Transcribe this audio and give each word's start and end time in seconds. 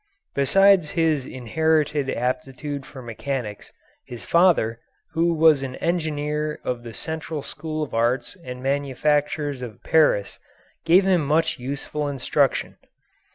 Besides 0.33 0.89
his 0.97 1.27
inherited 1.27 2.09
aptitude 2.09 2.87
for 2.87 3.03
mechanics, 3.03 3.71
his 4.03 4.25
father, 4.25 4.79
who 5.11 5.31
was 5.31 5.61
an 5.61 5.75
engineer 5.75 6.59
of 6.63 6.81
the 6.81 6.91
Central 6.95 7.43
School 7.43 7.83
of 7.83 7.93
Arts 7.93 8.35
and 8.43 8.63
Manufactures 8.63 9.61
of 9.61 9.83
Paris, 9.83 10.39
gave 10.85 11.05
him 11.05 11.23
much 11.23 11.59
useful 11.59 12.07
instruction. 12.07 12.77